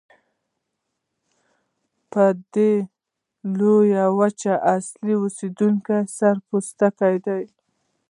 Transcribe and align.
د 2.11 2.13
دې 2.53 2.71
لویې 3.57 4.05
وچې 4.17 4.53
اصلي 4.75 5.15
اوسیدونکي 5.21 5.97
سره 6.17 6.39
پوستکي 6.47 7.15
دي. 7.25 7.41